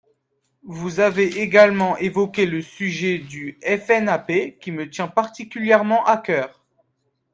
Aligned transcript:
Vous 0.65 0.99
avez 0.99 1.27
également 1.41 1.95
évoqué 1.95 2.47
le 2.47 2.63
sujet 2.63 3.19
du 3.19 3.59
FNAP, 3.61 4.57
qui 4.59 4.71
me 4.71 4.89
tient 4.89 5.07
particulièrement 5.07 6.03
à 6.05 6.17
cœur. 6.17 6.65